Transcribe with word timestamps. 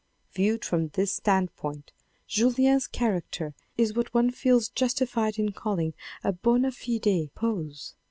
Viewed 0.31 0.65
from 0.65 0.87
this 0.87 1.11
standpoint 1.17 1.91
Julien's 2.25 2.87
character 2.87 3.53
is 3.77 3.93
what 3.93 4.11
one 4.15 4.31
feels 4.31 4.69
justified 4.69 5.37
in 5.37 5.51
calling 5.51 5.93
a 6.23 6.33
bond 6.33 6.75
fide 6.75 7.29
pose. 7.35 7.93